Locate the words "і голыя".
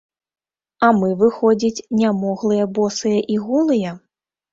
3.35-3.93